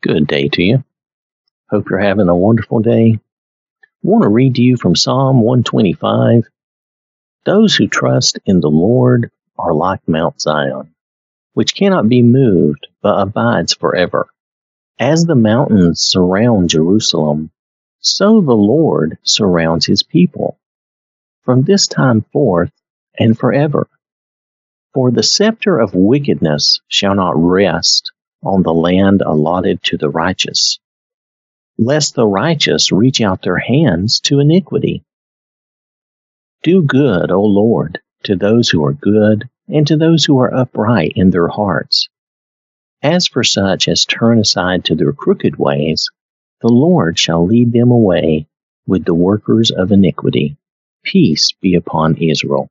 Good 0.00 0.28
day 0.28 0.48
to 0.50 0.62
you. 0.62 0.84
Hope 1.70 1.90
you're 1.90 1.98
having 1.98 2.28
a 2.28 2.36
wonderful 2.36 2.78
day. 2.78 3.18
I 3.82 3.86
want 4.02 4.22
to 4.22 4.28
read 4.28 4.54
to 4.54 4.62
you 4.62 4.76
from 4.76 4.94
Psalm 4.94 5.40
125. 5.40 6.44
Those 7.44 7.74
who 7.74 7.88
trust 7.88 8.38
in 8.46 8.60
the 8.60 8.70
Lord 8.70 9.32
are 9.58 9.74
like 9.74 10.06
Mount 10.06 10.40
Zion, 10.40 10.94
which 11.54 11.74
cannot 11.74 12.08
be 12.08 12.22
moved, 12.22 12.86
but 13.02 13.20
abides 13.20 13.74
forever. 13.74 14.28
As 15.00 15.24
the 15.24 15.34
mountains 15.34 16.00
surround 16.00 16.70
Jerusalem, 16.70 17.50
so 17.98 18.40
the 18.40 18.54
Lord 18.54 19.18
surrounds 19.24 19.84
his 19.84 20.04
people 20.04 20.60
from 21.42 21.62
this 21.62 21.88
time 21.88 22.24
forth 22.32 22.70
and 23.18 23.36
forever. 23.36 23.88
For 24.94 25.10
the 25.10 25.24
scepter 25.24 25.80
of 25.80 25.96
wickedness 25.96 26.82
shall 26.86 27.16
not 27.16 27.32
rest 27.34 28.12
on 28.42 28.62
the 28.62 28.74
land 28.74 29.22
allotted 29.24 29.82
to 29.82 29.96
the 29.96 30.08
righteous, 30.08 30.78
lest 31.76 32.14
the 32.14 32.26
righteous 32.26 32.92
reach 32.92 33.20
out 33.20 33.42
their 33.42 33.58
hands 33.58 34.20
to 34.20 34.40
iniquity. 34.40 35.02
Do 36.62 36.82
good, 36.82 37.30
O 37.30 37.42
Lord, 37.42 38.00
to 38.24 38.36
those 38.36 38.68
who 38.68 38.84
are 38.84 38.92
good, 38.92 39.48
and 39.68 39.86
to 39.86 39.96
those 39.96 40.24
who 40.24 40.38
are 40.40 40.52
upright 40.52 41.12
in 41.14 41.30
their 41.30 41.48
hearts. 41.48 42.08
As 43.02 43.28
for 43.28 43.44
such 43.44 43.86
as 43.86 44.04
turn 44.04 44.40
aside 44.40 44.84
to 44.86 44.94
their 44.94 45.12
crooked 45.12 45.56
ways, 45.56 46.08
the 46.60 46.68
Lord 46.68 47.18
shall 47.18 47.46
lead 47.46 47.72
them 47.72 47.90
away 47.92 48.48
with 48.86 49.04
the 49.04 49.14
workers 49.14 49.70
of 49.70 49.92
iniquity. 49.92 50.56
Peace 51.04 51.52
be 51.60 51.74
upon 51.74 52.16
Israel. 52.16 52.68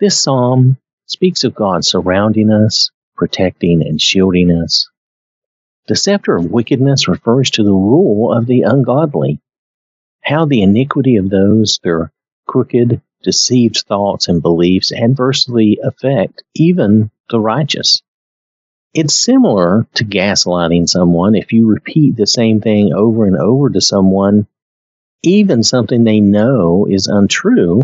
This 0.00 0.20
psalm 0.20 0.78
speaks 1.06 1.44
of 1.44 1.54
God 1.54 1.84
surrounding 1.84 2.50
us, 2.50 2.90
protecting, 3.16 3.86
and 3.86 4.00
shielding 4.00 4.50
us. 4.50 4.88
The 5.86 5.96
scepter 5.96 6.36
of 6.36 6.50
wickedness 6.50 7.08
refers 7.08 7.50
to 7.50 7.62
the 7.62 7.72
rule 7.72 8.32
of 8.32 8.46
the 8.46 8.62
ungodly, 8.62 9.40
how 10.22 10.46
the 10.46 10.62
iniquity 10.62 11.16
of 11.16 11.28
those, 11.28 11.78
their 11.82 12.12
crooked, 12.46 13.00
deceived 13.22 13.84
thoughts 13.86 14.28
and 14.28 14.40
beliefs 14.42 14.92
adversely 14.92 15.78
affect 15.82 16.42
even 16.54 17.10
the 17.30 17.40
righteous. 17.40 18.02
It's 18.94 19.14
similar 19.14 19.86
to 19.94 20.04
gaslighting 20.04 20.88
someone. 20.88 21.34
If 21.34 21.52
you 21.52 21.66
repeat 21.66 22.16
the 22.16 22.26
same 22.26 22.60
thing 22.60 22.92
over 22.92 23.26
and 23.26 23.36
over 23.36 23.70
to 23.70 23.80
someone, 23.80 24.46
even 25.22 25.62
something 25.62 26.04
they 26.04 26.20
know 26.20 26.86
is 26.88 27.08
untrue, 27.08 27.82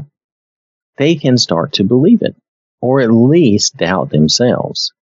they 0.98 1.16
can 1.16 1.36
start 1.38 1.72
to 1.74 1.84
believe 1.84 2.22
it, 2.22 2.36
or 2.80 3.00
at 3.00 3.10
least 3.10 3.77
doubt 3.77 4.10
themselves. 4.10 4.92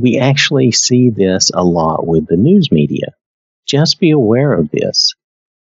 We 0.00 0.18
actually 0.18 0.70
see 0.72 1.10
this 1.10 1.50
a 1.52 1.62
lot 1.62 2.06
with 2.06 2.26
the 2.26 2.38
news 2.38 2.72
media. 2.72 3.14
Just 3.66 4.00
be 4.00 4.12
aware 4.12 4.54
of 4.54 4.70
this. 4.70 5.12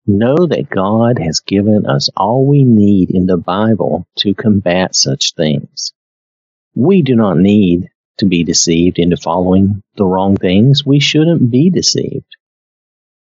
Know 0.06 0.36
that 0.38 0.70
God 0.70 1.18
has 1.20 1.40
given 1.40 1.88
us 1.88 2.10
all 2.16 2.46
we 2.46 2.64
need 2.64 3.10
in 3.10 3.26
the 3.26 3.38
Bible 3.38 4.06
to 4.20 4.36
combat 4.36 4.96
such 4.96 5.34
things. 5.34 5.92
We 6.76 7.02
do 7.02 7.16
not 7.16 7.38
need 7.38 7.90
to 8.20 8.28
be 8.28 8.44
deceived 8.44 9.00
into 9.00 9.18
following 9.18 9.82
the 9.96 10.06
wrong 10.06 10.38
things. 10.38 10.86
We 10.86 11.00
shouldn't 11.00 11.50
be 11.50 11.72
deceived 11.72 12.38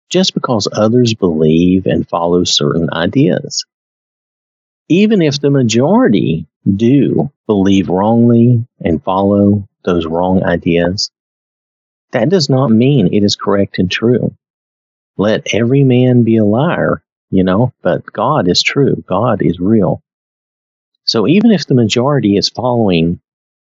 just 0.08 0.34
because 0.34 0.68
others 0.72 1.14
believe 1.14 1.86
and 1.86 2.08
follow 2.08 2.44
certain 2.44 2.88
ideas. 2.92 3.64
Even 4.88 5.22
if 5.22 5.40
the 5.40 5.50
majority 5.50 6.46
do 6.76 7.30
believe 7.46 7.88
wrongly 7.88 8.66
and 8.80 9.02
follow 9.02 9.68
those 9.84 10.06
wrong 10.06 10.44
ideas, 10.44 11.10
that 12.12 12.28
does 12.28 12.50
not 12.50 12.70
mean 12.70 13.12
it 13.12 13.24
is 13.24 13.36
correct 13.36 13.78
and 13.78 13.90
true. 13.90 14.34
Let 15.18 15.54
every 15.54 15.84
man 15.84 16.24
be 16.24 16.36
a 16.38 16.44
liar, 16.44 17.02
you 17.30 17.44
know, 17.44 17.72
but 17.82 18.04
God 18.12 18.48
is 18.48 18.62
true. 18.62 19.04
God 19.08 19.42
is 19.42 19.60
real. 19.60 20.02
So 21.04 21.26
even 21.26 21.50
if 21.50 21.66
the 21.66 21.74
majority 21.74 22.36
is 22.36 22.48
following 22.48 23.20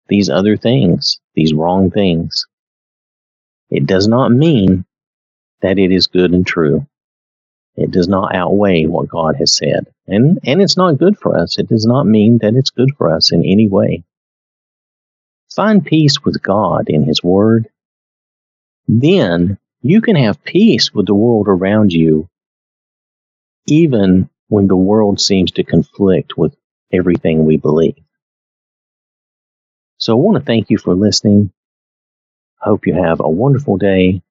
these 0.08 0.30
other 0.30 0.56
things, 0.56 1.20
these 1.34 1.54
wrong 1.54 1.90
things, 1.90 2.46
it 3.70 3.86
does 3.86 4.08
not 4.08 4.32
mean 4.32 4.84
that 5.62 5.78
it 5.78 5.92
is 5.92 6.06
good 6.06 6.32
and 6.32 6.46
true. 6.46 6.86
It 7.78 7.90
does 7.90 8.08
not 8.08 8.34
outweigh 8.34 8.86
what 8.86 9.08
God 9.08 9.36
has 9.36 9.56
said. 9.56 9.86
And, 10.06 10.40
and 10.44 10.60
it's 10.62 10.76
not 10.76 10.98
good 10.98 11.18
for 11.18 11.38
us. 11.38 11.58
It 11.58 11.68
does 11.68 11.86
not 11.86 12.06
mean 12.06 12.38
that 12.38 12.54
it's 12.54 12.70
good 12.70 12.96
for 12.96 13.10
us 13.10 13.32
in 13.32 13.44
any 13.44 13.68
way. 13.68 14.04
Find 15.54 15.84
peace 15.84 16.24
with 16.24 16.42
God 16.42 16.88
in 16.88 17.04
His 17.04 17.22
Word. 17.22 17.68
Then 18.88 19.58
you 19.82 20.00
can 20.00 20.16
have 20.16 20.44
peace 20.44 20.92
with 20.92 21.06
the 21.06 21.14
world 21.14 21.48
around 21.48 21.92
you, 21.92 22.28
even 23.66 24.28
when 24.48 24.66
the 24.66 24.76
world 24.76 25.20
seems 25.20 25.52
to 25.52 25.64
conflict 25.64 26.36
with 26.36 26.56
everything 26.92 27.44
we 27.44 27.56
believe. 27.58 28.02
So 29.98 30.14
I 30.14 30.16
want 30.16 30.38
to 30.38 30.44
thank 30.44 30.70
you 30.70 30.78
for 30.78 30.94
listening. 30.94 31.52
Hope 32.60 32.86
you 32.86 32.94
have 32.94 33.20
a 33.20 33.28
wonderful 33.28 33.76
day 33.76 34.22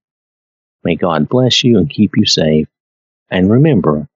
May 0.84 0.96
God 0.96 1.28
bless 1.28 1.66
you 1.66 1.78
and 1.78 1.90
keep 1.90 2.12
you 2.16 2.26
safe. 2.26 2.68
And 3.30 3.52
remember, 3.52 4.08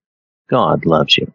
God 0.50 0.86
loves 0.86 1.18
you. 1.18 1.34